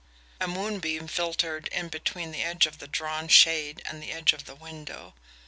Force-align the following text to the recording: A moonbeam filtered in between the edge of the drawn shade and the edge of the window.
A 0.39 0.47
moonbeam 0.47 1.07
filtered 1.07 1.67
in 1.67 1.87
between 1.89 2.31
the 2.31 2.41
edge 2.41 2.65
of 2.65 2.79
the 2.79 2.87
drawn 2.87 3.27
shade 3.27 3.83
and 3.85 4.01
the 4.01 4.11
edge 4.11 4.33
of 4.33 4.45
the 4.45 4.55
window. 4.55 5.13